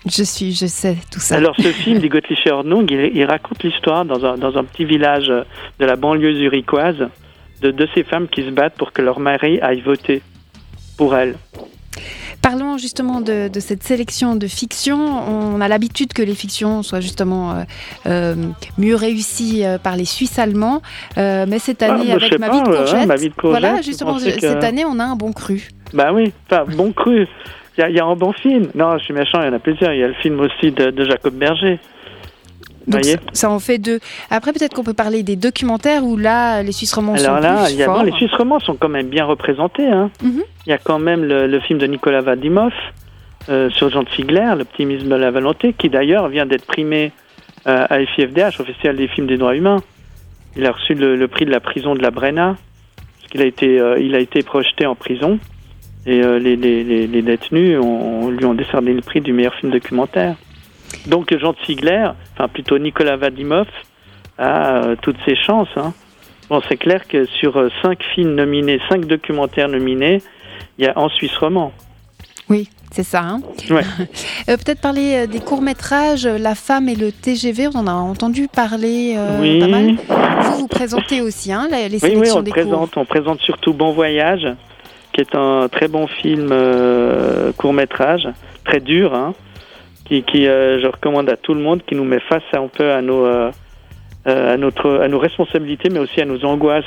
Je 0.07 0.23
suis, 0.23 0.53
je 0.53 0.67
sais 0.67 0.97
tout 1.11 1.21
ça. 1.21 1.37
Alors 1.37 1.55
ce 1.57 1.69
film 1.83 1.99
Die 1.99 2.09
Göttliche 2.09 2.47
Ordnung, 2.47 2.87
il, 2.91 3.17
il 3.17 3.25
raconte 3.25 3.63
l'histoire 3.63 4.05
dans 4.05 4.25
un, 4.25 4.37
dans 4.37 4.57
un 4.57 4.65
petit 4.65 4.85
village 4.85 5.29
de 5.29 5.85
la 5.85 5.97
banlieue 5.97 6.35
zurichoise 6.35 7.09
de, 7.63 7.71
de 7.71 7.89
ces 7.95 8.05
femmes 8.05 8.29
qui 8.29 8.43
se 8.43 8.51
battent 8.51 8.77
pour 8.77 8.93
que 8.93 9.03
leur 9.03 9.19
mari 9.19 9.61
aille 9.61 9.81
voter 9.81 10.23
pour 10.97 11.17
elles. 11.17 11.37
Parlons 12.43 12.79
justement 12.79 13.21
de, 13.21 13.49
de 13.49 13.61
cette 13.61 13.83
sélection 13.83 14.35
de 14.35 14.47
fiction. 14.47 14.97
On 14.99 15.61
a 15.61 15.69
l'habitude 15.69 16.13
que 16.15 16.23
les 16.23 16.35
fictions 16.35 16.83
soient 16.83 17.01
justement 17.01 17.53
euh, 17.53 17.63
euh, 18.07 18.35
mieux 18.79 18.95
réussies 18.97 19.65
euh, 19.65 19.77
par 19.79 19.95
les 19.97 20.07
Suisses 20.07 20.39
allemands, 20.39 20.81
Euh, 21.19 21.45
mais 21.47 21.59
cette 21.59 21.83
Ah, 21.83 21.93
année 21.95 22.07
bah, 22.09 22.15
avec 22.15 22.39
ma 22.39 22.49
pas, 22.49 22.53
vie 22.55 22.59
ouais, 22.71 22.77
courgette, 22.77 23.07
Ma 23.07 23.17
vie 23.17 23.29
de 23.29 23.35
courgette, 23.35 23.61
voilà 23.61 23.83
justement 23.83 24.15
que- 24.17 24.31
cette 24.31 24.65
année 24.65 24.85
on 24.87 24.99
a 24.99 25.05
un 25.05 25.17
bon 25.17 25.33
cru. 25.33 25.69
Bah 25.93 26.13
oui, 26.15 26.33
enfin, 26.51 26.65
bon 26.77 26.93
cru. 26.93 27.27
Il 27.77 27.81
y, 27.81 27.85
a- 27.85 27.91
il 27.91 27.97
y 27.97 28.01
a 28.01 28.05
un 28.05 28.17
bon 28.17 28.33
film. 28.33 28.69
Non, 28.75 28.97
je 28.99 29.05
suis 29.05 29.15
méchant, 29.15 29.41
il 29.43 29.47
y 29.47 29.51
en 29.51 29.53
a 29.55 29.59
plusieurs. 29.59 29.93
Il 29.93 30.01
y 30.01 30.03
a 30.05 30.09
le 30.09 30.15
film 30.15 30.41
aussi 30.41 30.71
de, 30.73 30.91
de 30.91 31.05
Jacob 31.05 31.35
Berger. 31.35 31.79
Donc 32.91 33.05
ça, 33.05 33.17
ça 33.33 33.51
en 33.51 33.59
fait 33.59 33.79
deux. 33.79 34.01
Après 34.31 34.53
peut-être 34.53 34.75
qu'on 34.75 34.85
peut 34.85 34.95
parler 34.95 35.23
des 35.23 35.37
documentaires 35.37 36.05
où 36.05 36.17
là 36.17 36.63
les 36.63 36.73
Suisses 36.73 36.93
romands 36.93 37.15
Alors 37.15 37.37
sont 37.37 37.43
là, 37.43 37.65
plus 37.67 37.77
bon, 37.77 37.85
forts. 37.85 38.05
les 38.05 38.13
Suisses 38.13 38.35
romands 38.35 38.61
sont 38.61 38.75
quand 38.75 38.89
même 38.89 39.09
bien 39.09 39.25
représentés. 39.25 39.87
Hein. 39.87 40.11
Mhm. 40.23 40.43
Il 40.67 40.71
y 40.71 40.73
a 40.73 40.79
quand 40.79 40.99
même 40.99 41.25
le, 41.25 41.47
le 41.47 41.61
film 41.61 41.79
de 41.79 41.87
Nicolas 41.87 42.21
Vadimov 42.21 42.73
euh, 43.49 43.71
sur 43.71 43.89
Jean 43.91 44.03
de 44.03 44.09
Figler, 44.09 44.53
L'optimisme 44.57 45.09
de 45.09 45.15
la 45.15 45.31
volonté, 45.31 45.73
qui 45.73 45.89
d'ailleurs 45.89 46.29
vient 46.29 46.47
d'être 46.47 46.67
primé 46.67 47.13
euh, 47.67 47.87
à 47.89 47.99
FIFDH, 48.05 48.61
au 48.61 48.65
Festival 48.65 48.97
des 48.97 49.09
films 49.09 49.27
des 49.27 49.37
droits 49.39 49.57
humains. 49.57 49.83
Il 50.57 50.67
a 50.67 50.73
reçu 50.73 50.95
le, 50.95 51.17
le 51.17 51.29
prix 51.29 51.45
de 51.47 51.51
la 51.51 51.61
prison 51.61 51.95
de 51.95 52.03
la 52.03 52.11
Brenna, 52.11 52.57
parce 52.97 53.31
qu'il 53.33 53.41
a 53.41 53.47
été, 53.47 53.81
euh, 53.81 53.99
il 53.99 54.15
a 54.15 54.19
été 54.19 54.43
projeté 54.43 54.85
en 54.87 54.95
prison. 54.95 55.39
Et 56.07 56.23
les, 56.23 56.57
les, 56.57 56.83
les, 56.83 57.07
les 57.07 57.23
détenus 57.23 57.79
ont, 57.79 58.31
lui 58.31 58.47
ont 58.47 58.55
décerné 58.55 58.95
le 58.95 59.03
prix 59.03 59.21
du 59.21 59.35
meilleur 59.35 59.55
film 59.57 59.71
documentaire. 59.71 60.35
Donc 61.07 61.37
Jean 61.39 61.53
de 61.53 61.59
Figler, 61.59 62.07
enfin 62.35 62.49
plutôt 62.49 62.79
Nicolas 62.79 63.17
Vadimov, 63.17 63.67
a 64.39 64.85
euh, 64.85 64.97
toutes 65.01 65.17
ses 65.25 65.37
chances. 65.37 65.69
Hein. 65.77 65.93
Bon, 66.49 66.61
c'est 66.69 66.77
clair 66.77 67.07
que 67.07 67.25
sur 67.27 67.57
euh, 67.59 67.69
cinq 67.83 68.03
films 68.15 68.35
nominés, 68.35 68.81
cinq 68.89 69.05
documentaires 69.07 69.69
nominés, 69.69 70.23
il 70.79 70.85
y 70.85 70.89
a 70.89 70.99
En 70.99 71.09
Suisse 71.09 71.37
roman. 71.37 71.73
Oui, 72.49 72.69
c'est 72.91 73.05
ça. 73.05 73.21
hein. 73.23 73.41
Ouais. 73.71 73.83
Euh, 74.49 74.57
peut-être 74.57 74.81
parler 74.81 75.27
des 75.29 75.39
courts 75.39 75.61
métrages 75.63 76.27
La 76.27 76.55
femme 76.57 76.89
et 76.89 76.97
le 76.97 77.13
TGV. 77.13 77.69
On 77.69 77.79
en 77.79 77.87
a 77.87 77.93
entendu 77.93 78.49
parler 78.49 79.15
euh, 79.17 79.39
oui. 79.41 79.61
pas 79.61 79.69
mal. 79.69 79.95
Vous 80.43 80.57
vous 80.61 80.67
présentez 80.67 81.21
aussi 81.21 81.53
hein, 81.53 81.69
les, 81.71 81.89
les 81.89 82.03
oui, 82.03 82.11
oui, 82.15 82.15
sélections 82.15 82.39
on 82.39 82.43
des 82.43 82.51
présente, 82.51 82.97
on 82.97 83.05
présente 83.05 83.41
surtout 83.43 83.73
Bon 83.75 83.93
Voyage, 83.93 84.47
qui 85.13 85.21
est 85.21 85.35
un 85.37 85.69
très 85.69 85.87
bon 85.87 86.07
film 86.09 86.49
euh, 86.51 87.53
court 87.53 87.75
métrage, 87.75 88.27
très 88.65 88.81
dur, 88.81 89.15
hein, 89.15 89.35
qui, 90.11 90.25
qui 90.25 90.47
euh, 90.49 90.81
je 90.81 90.87
recommande 90.87 91.31
à 91.31 91.37
tout 91.37 91.55
le 91.55 91.61
monde, 91.61 91.83
qui 91.87 91.95
nous 91.95 92.05
met 92.05 92.19
face 92.21 92.43
un 92.53 92.67
peu 92.67 92.91
à 92.91 93.01
nos 93.01 93.25
euh, 93.25 93.51
euh, 94.27 94.55
à 94.55 94.57
notre 94.57 95.01
à 95.01 95.09
nos 95.09 95.21
responsabilités, 95.21 95.89
mais 95.89 96.01
aussi 96.01 96.21
à 96.21 96.25
nos 96.25 96.45
angoisses. 96.45 96.85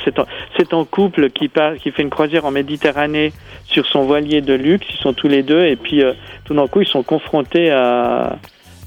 C'est 0.57 0.73
un, 0.73 0.85
couple 0.85 1.29
qui 1.29 1.47
part, 1.47 1.75
qui 1.75 1.91
fait 1.91 2.01
une 2.01 2.09
croisière 2.09 2.45
en 2.45 2.51
Méditerranée 2.51 3.31
sur 3.63 3.85
son 3.85 4.03
voilier 4.03 4.41
de 4.41 4.53
luxe. 4.53 4.85
Ils 4.89 5.01
sont 5.01 5.13
tous 5.13 5.29
les 5.29 5.41
deux, 5.41 5.63
et 5.65 5.77
puis 5.77 6.03
tout 6.45 6.53
d'un 6.53 6.67
coup, 6.67 6.81
ils 6.81 6.87
sont 6.87 7.01
confrontés 7.01 7.71
à, 7.71 8.37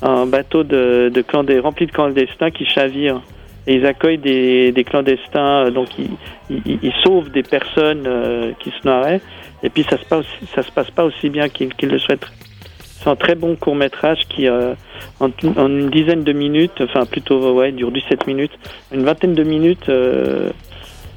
un 0.03 0.27
bateau 0.27 0.63
de, 0.63 1.11
de 1.13 1.23
clandé- 1.23 1.59
rempli 1.59 1.87
de 1.87 1.93
clandestins 1.93 2.51
qui 2.51 2.67
chavire. 2.67 3.23
Et 3.67 3.75
ils 3.77 3.87
accueillent 3.87 4.19
des, 4.19 4.71
des 4.71 4.85
clandestins, 4.85 5.71
donc 5.73 5.89
ils, 6.49 6.93
sauvent 7.03 7.31
des 7.31 7.43
personnes 7.43 8.07
qui 8.61 8.71
se 8.71 8.87
noieraient. 8.87 9.21
Et 9.65 9.71
puis 9.71 9.83
ça 9.91 9.99
se 9.99 10.05
passe, 10.05 10.27
ça 10.55 10.63
se 10.63 10.71
passe 10.71 10.91
pas 10.93 11.05
aussi 11.05 11.31
bien 11.31 11.49
qu'ils 11.49 11.89
le 11.89 11.99
souhaiteraient. 11.99 12.46
C'est 12.99 13.11
un 13.11 13.17
très 13.17 13.35
bon 13.35 13.57
court 13.57 13.77
métrage 13.77 14.21
qui, 14.29 14.49
euh, 14.49 14.75
en, 15.21 15.31
une 15.67 15.91
dizaine 15.91 16.25
de 16.25 16.33
minutes, 16.33 16.81
enfin 16.81 17.05
plutôt 17.07 17.53
ouais, 17.53 17.73
dure 17.73 17.93
17 17.93 18.27
minutes, 18.27 18.53
une 18.93 19.05
vingtaine 19.05 19.35
de 19.35 19.43
minutes, 19.43 19.89
euh, 19.89 20.51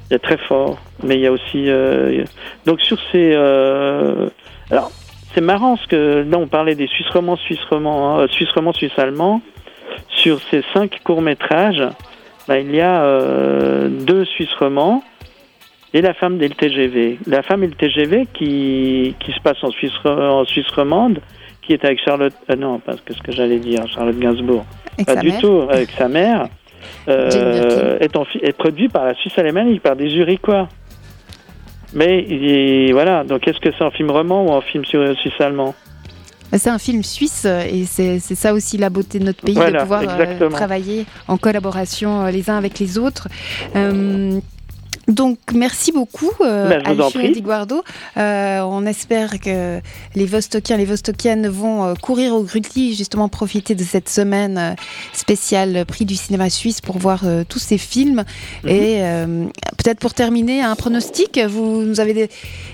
il 0.08 0.12
y 0.12 0.16
a 0.16 0.18
très 0.18 0.36
fort. 0.36 0.78
Mais 1.02 1.14
il 1.16 1.20
y 1.20 1.26
a 1.26 1.32
aussi 1.32 1.68
euh, 1.68 2.24
donc 2.66 2.80
sur 2.80 2.98
ces 3.10 3.34
alors 4.70 4.92
c'est 5.34 5.40
marrant 5.40 5.76
parce 5.76 5.86
que 5.86 6.24
là 6.28 6.38
on 6.38 6.46
parlait 6.46 6.74
des 6.74 6.86
Suisses 6.86 7.10
romans, 7.10 7.36
Suisses 7.36 7.64
romans, 7.70 8.20
hein, 8.20 8.26
Suisses 8.28 8.50
romans, 8.50 8.72
Suisses 8.72 8.98
allemands. 8.98 9.40
Sur 10.08 10.40
ces 10.50 10.62
cinq 10.72 11.00
courts 11.02 11.22
métrages, 11.22 11.82
bah, 12.46 12.58
il 12.58 12.74
y 12.74 12.80
a 12.80 13.88
deux 13.88 14.24
Suisses 14.24 14.54
romans 14.58 15.02
et 15.92 16.02
La 16.02 16.14
femme 16.14 16.40
et 16.40 16.48
le 16.48 16.54
TGV. 16.54 17.18
La 17.26 17.42
femme 17.42 17.64
et 17.64 17.66
le 17.66 17.74
TGV 17.74 18.26
qui, 18.32 19.14
qui 19.18 19.32
se 19.32 19.40
passe 19.40 19.62
en 19.62 19.70
Suisse, 19.70 19.92
en 20.04 20.44
Suisse 20.44 20.68
romande, 20.68 21.20
qui 21.70 21.74
est 21.74 21.84
avec 21.84 22.00
Charlotte. 22.04 22.32
euh, 22.50 22.56
non, 22.56 22.80
parce 22.84 23.00
que 23.00 23.14
ce 23.14 23.22
que 23.22 23.30
j'allais 23.30 23.58
dire, 23.60 23.86
Charlotte 23.94 24.18
Gainsbourg. 24.18 24.64
Avec 24.98 25.06
Pas 25.06 25.16
du 25.16 25.28
mère. 25.30 25.40
tout, 25.40 25.62
avec 25.70 25.88
sa 25.96 26.08
mère. 26.08 26.48
euh, 27.08 27.98
est, 28.00 28.16
en 28.16 28.24
est 28.42 28.52
produit 28.56 28.88
par 28.88 29.04
la 29.04 29.14
Suisse 29.14 29.38
alémanique, 29.38 29.82
par 29.82 29.94
des 29.94 30.08
Zurichois. 30.08 30.68
Mais 31.94 32.24
il 32.28 32.92
voilà, 32.92 33.22
donc 33.24 33.46
est-ce 33.46 33.58
que 33.60 33.68
c'est 33.76 33.84
un 33.84 33.90
film 33.90 34.10
roman 34.10 34.46
ou 34.46 34.52
un 34.52 34.60
film 34.62 34.84
sur- 34.84 35.16
suisse-allemand 35.18 35.74
Bah, 36.50 36.58
C'est 36.58 36.70
un 36.70 36.78
film 36.78 37.02
suisse 37.02 37.44
euh, 37.46 37.62
et 37.70 37.84
c'est 37.84 38.18
ça 38.20 38.52
aussi 38.52 38.78
la 38.78 38.90
beauté 38.90 39.18
de 39.20 39.24
notre 39.24 39.42
pays, 39.42 39.54
de 39.54 39.78
pouvoir 39.80 40.02
euh, 40.08 40.48
travailler 40.50 41.04
en 41.28 41.36
collaboration 41.36 42.24
euh, 42.26 42.30
les 42.30 42.48
uns 42.50 42.56
avec 42.58 42.78
les 42.80 42.98
autres. 42.98 43.28
Euh, 43.76 44.38
donc 45.10 45.38
merci 45.54 45.92
beaucoup 45.92 46.30
euh, 46.40 46.68
Ben, 46.68 46.82
Alfio. 46.86 47.20
Di 47.32 47.42
Guardo. 47.42 47.82
Euh, 48.16 48.60
on 48.62 48.86
espère 48.86 49.38
que 49.40 49.80
les 50.14 50.24
Vostokiens, 50.26 50.76
les 50.76 50.84
Vostokiennes 50.84 51.48
vont 51.48 51.84
euh, 51.84 51.94
courir 51.94 52.34
au 52.34 52.42
Grutli 52.42 52.94
justement 52.94 53.28
profiter 53.28 53.74
de 53.74 53.82
cette 53.84 54.08
semaine 54.08 54.58
euh, 54.58 54.74
spéciale 55.12 55.84
prix 55.86 56.04
du 56.04 56.14
cinéma 56.16 56.48
suisse 56.50 56.80
pour 56.80 56.98
voir 56.98 57.22
tous 57.48 57.58
ces 57.58 57.78
films. 57.78 58.24
Mhm. 58.64 58.70
Et 58.70 59.00
peut-être 59.76 59.98
pour 59.98 60.14
terminer, 60.14 60.62
un 60.62 60.74
pronostic. 60.76 61.38
Vous 61.48 61.82
nous 61.82 62.00
avez 62.00 62.28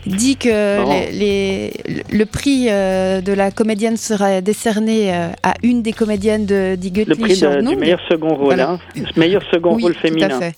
dit 0.07 0.37
que 0.37 0.83
Bon. 0.83 0.90
les, 0.90 1.73
les- 1.87 2.02
le 2.11 2.25
prix 2.26 2.66
de 2.66 3.33
la 3.33 3.50
comédienne 3.50 3.97
sera 3.97 4.40
décerné 4.40 5.12
à 5.12 5.55
une 5.62 5.83
des 5.83 5.93
comédiennes 5.93 6.47
de 6.47 6.75
Die 6.76 6.90
Le 6.90 7.14
Göttliche 7.14 7.40
prix 7.40 7.40
de- 7.40 7.69
du 7.71 7.76
meilleur 7.76 8.00
second 8.09 8.35
rôle, 8.35 8.45
Voilà. 8.47 8.71
hein. 8.73 8.78
meilleur 9.16 9.43
second 9.52 9.75
oui, 9.75 9.83
rôle 9.83 9.95
tout 9.95 10.00
féminin. 10.00 10.28
à 10.31 10.40
fait. 10.40 10.55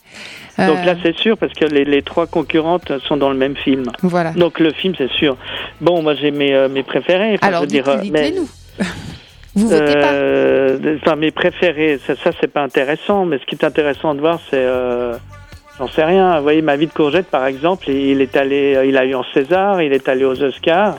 Donc 0.66 0.84
là, 0.84 0.96
c'est 1.04 1.16
sûr, 1.16 1.38
parce 1.38 1.52
que 1.52 1.67
les, 1.68 1.84
les 1.84 2.02
trois 2.02 2.26
concurrentes 2.26 2.92
sont 3.06 3.16
dans 3.16 3.30
le 3.30 3.36
même 3.36 3.56
film. 3.56 3.84
voilà. 4.02 4.32
Donc 4.32 4.58
le 4.60 4.72
film, 4.72 4.94
c'est 4.98 5.10
sûr. 5.10 5.36
Bon, 5.80 6.02
moi 6.02 6.14
j'ai 6.14 6.30
mes, 6.30 6.54
euh, 6.54 6.68
mes 6.68 6.82
préférés. 6.82 7.34
Enfin, 7.34 7.46
Alors 7.48 7.60
je 7.60 7.64
veux 7.66 7.70
dire, 7.70 7.84
dites- 8.00 8.12
mais- 8.12 8.30
dites-les-nous. 8.30 8.48
Vous 9.56 9.68
votez 9.68 9.92
pas 9.94 10.12
Euh, 10.12 10.98
Enfin, 11.02 11.16
mes 11.16 11.30
préférés, 11.32 11.98
ça, 12.06 12.14
ça 12.22 12.30
c'est 12.40 12.52
pas 12.52 12.62
intéressant, 12.62 13.24
mais 13.24 13.38
ce 13.38 13.44
qui 13.46 13.54
est 13.56 13.64
intéressant 13.64 14.14
de 14.14 14.20
voir, 14.20 14.38
c'est, 14.50 14.56
euh, 14.56 15.16
j'en 15.78 15.88
sais 15.88 16.04
rien. 16.04 16.36
Vous 16.36 16.42
voyez, 16.44 16.62
ma 16.62 16.76
vie 16.76 16.86
de 16.86 16.92
courgette, 16.92 17.26
par 17.26 17.44
exemple, 17.46 17.90
il 17.90 18.20
est 18.20 18.36
allé, 18.36 18.84
il 18.86 18.96
a 18.96 19.04
eu 19.04 19.14
en 19.14 19.24
César, 19.34 19.82
il 19.82 19.92
est 19.92 20.08
allé 20.08 20.24
aux 20.24 20.40
Oscars. 20.42 20.98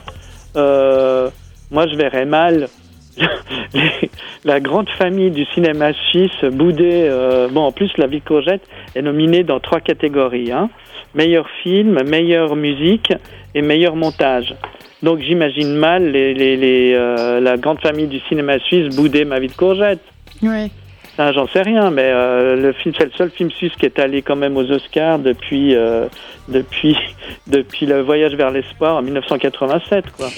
Euh, 0.56 1.30
moi, 1.70 1.86
je 1.86 1.94
verrais 1.96 2.26
mal 2.26 2.68
la 4.44 4.60
grande 4.60 4.88
famille 4.90 5.30
du 5.30 5.44
cinéma 5.46 5.92
suisse 6.10 6.44
bouder. 6.52 7.08
euh, 7.08 7.48
bon, 7.48 7.62
en 7.62 7.72
plus, 7.72 7.90
la 7.98 8.06
vie 8.06 8.20
courgette 8.20 8.62
est 8.94 9.02
nominée 9.02 9.44
dans 9.44 9.60
trois 9.60 9.80
catégories 9.80 10.52
hein. 10.52 10.70
meilleur 11.14 11.48
film, 11.62 12.02
meilleure 12.08 12.56
musique 12.56 13.12
et 13.54 13.62
meilleur 13.62 13.96
montage. 13.96 14.54
Donc 15.02 15.20
j'imagine 15.20 15.74
mal 15.74 16.10
les, 16.10 16.34
les, 16.34 16.56
les, 16.56 16.92
euh, 16.94 17.40
la 17.40 17.56
grande 17.56 17.80
famille 17.80 18.06
du 18.06 18.20
cinéma 18.28 18.58
suisse 18.58 18.94
bouder 18.94 19.24
ma 19.24 19.40
vie 19.40 19.48
de 19.48 19.52
courgette. 19.52 20.00
Oui. 20.42 20.70
Ça, 21.20 21.32
J'en 21.32 21.46
sais 21.48 21.60
rien, 21.60 21.90
mais 21.90 22.04
euh, 22.06 22.56
le 22.56 22.72
film, 22.72 22.94
c'est 22.96 23.04
le 23.04 23.10
seul 23.10 23.30
film 23.30 23.50
suisse 23.50 23.72
qui 23.78 23.84
est 23.84 23.98
allé 23.98 24.22
quand 24.22 24.36
même 24.36 24.56
aux 24.56 24.70
Oscars 24.70 25.18
depuis, 25.18 25.76
euh, 25.76 26.06
depuis, 26.48 26.96
depuis 27.46 27.84
le 27.84 28.00
voyage 28.00 28.34
vers 28.36 28.50
l'espoir 28.50 28.96
en 28.96 29.02
1987. 29.02 30.06
Quoi. 30.16 30.30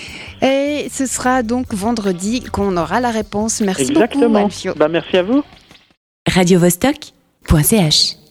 Et 0.42 0.88
ce 0.90 1.06
sera 1.06 1.44
donc 1.44 1.72
vendredi 1.72 2.42
qu'on 2.42 2.76
aura 2.76 2.98
la 2.98 3.12
réponse. 3.12 3.60
Merci 3.60 3.92
beaucoup, 3.92 4.02
Exactement. 4.02 4.48
Bah, 4.74 4.88
merci 4.88 5.18
à 5.18 5.22
vous. 5.22 5.44
radiovostok.ch 6.28 8.21